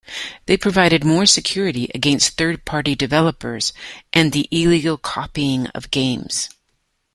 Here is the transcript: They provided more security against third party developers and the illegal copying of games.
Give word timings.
They 0.47 0.57
provided 0.57 1.03
more 1.03 1.27
security 1.27 1.91
against 1.93 2.35
third 2.35 2.65
party 2.65 2.95
developers 2.95 3.71
and 4.11 4.31
the 4.31 4.47
illegal 4.49 4.97
copying 4.97 5.67
of 5.75 5.91
games. 5.91 6.49